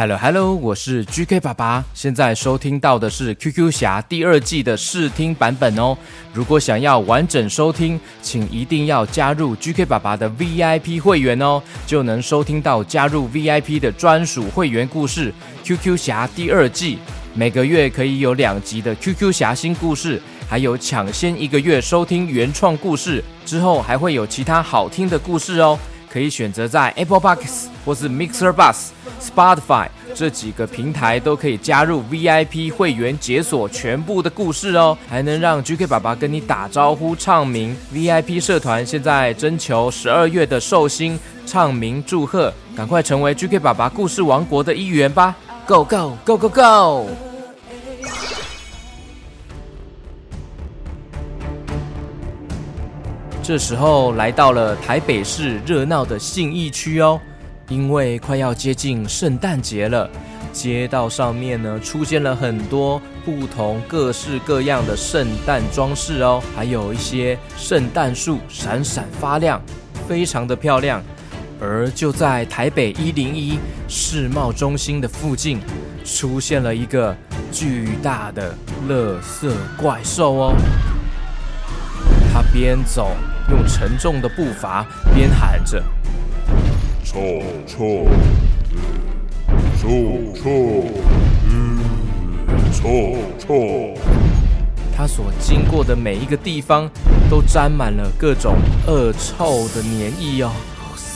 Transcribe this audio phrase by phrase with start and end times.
[0.00, 1.84] Hello Hello，我是 GK 爸爸。
[1.92, 5.94] 现在收听到的是 QQ 侠第二季的试听版本哦。
[6.32, 15.34] 如果想要完整收听，请一定要加入 GK 爸爸的 VIP 会员哦，就能收听到加入 VIP 的专属会员故事。
[15.64, 16.96] QQ 侠第二季
[17.34, 25.78] 每个月可以有两集的 QQ 侠新故事，还有抢先一个月收听原创故事，之后还会有其他好听的故事哦。
[26.12, 28.88] 可以选择在 Apple Box 或是 Mixer Bus、
[29.20, 37.76] Spotify 这几个平台都可以加入 VIP 会员，解锁全部的故事哦，还能让 GK 爸爸跟你打招呼、唱名。
[37.94, 45.36] VIP 社团现在征求十二月的寿星唱名祝贺，赶快成为 GK 爸爸故事王国的一员吧
[45.66, 47.29] ！Go Go Go Go Go！
[53.50, 57.20] 这时候来到了台北市热闹的信义区哦，
[57.68, 60.08] 因为快要接近圣诞节了，
[60.52, 69.60] 街道上面呢出现了很多不同各式各样的圣诞装饰哦，还有一些圣诞树闪闪发亮，
[70.06, 71.02] 非常的漂亮。
[71.60, 75.58] 而就在台北一零一世贸中心的附近，
[76.04, 77.12] 出现了一个
[77.50, 78.54] 巨大的
[78.86, 80.54] 乐色怪兽哦，
[82.32, 83.10] 它边走。
[83.48, 85.82] 用沉重的步伐，边喊着
[87.02, 87.18] ：“臭
[87.66, 88.06] 臭，
[89.80, 89.88] 臭
[90.34, 90.84] 臭，
[92.72, 93.94] 臭臭。”
[94.96, 96.88] 他所经过的每一个地方，
[97.30, 100.52] 都沾满了各种恶臭的黏液哦。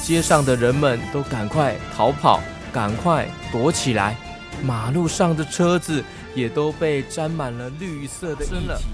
[0.02, 2.40] 街上的人们都赶快逃跑，
[2.72, 4.16] 赶快躲起来。
[4.62, 6.02] 马路上的车子
[6.34, 8.86] 也都被沾满了绿色的液体。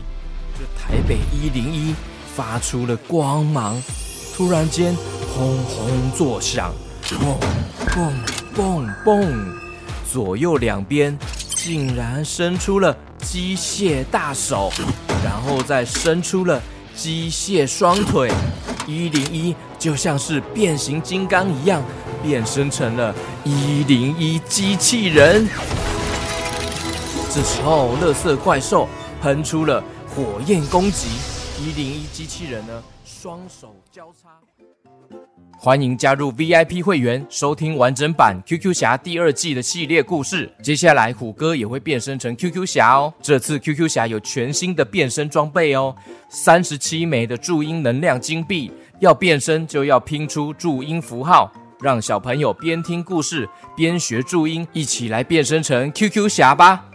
[0.59, 1.95] 这台北一零一。
[2.35, 3.83] 发出了光芒，
[4.35, 4.95] 突然间
[5.35, 6.73] 轰轰作响，
[7.05, 7.37] 嘣
[7.89, 8.13] 嘣
[8.57, 9.35] 嘣嘣，
[10.11, 11.19] 左右两边
[11.55, 14.73] 竟然伸出了机械大手，
[15.25, 16.61] 然后再伸出了
[16.95, 18.31] 机械双腿，
[18.87, 21.83] 一零一就像是变形金刚一样，
[22.23, 25.47] 变身成了一零一机器人。
[27.33, 28.89] 这时候，乐色怪兽
[29.23, 29.83] 喷出了
[30.15, 31.09] 火焰攻击。
[31.61, 32.83] 一零一机器人呢？
[33.05, 34.31] 双手交叉。
[35.59, 40.51] 欢迎加入 VIP 会员，收听完整版 QQ 侠第二季的系列故事。
[40.63, 43.13] 接下来虎哥也会变身成 QQ 侠哦。
[43.21, 45.95] 这次 QQ 侠有全新的变身装备哦，
[46.31, 48.73] 三十七枚的注音能量金币。
[49.01, 56.87] 要变身就要拼出注音符号，让小朋友边听故事边学注音，一起来变身成 QQ 侠吧。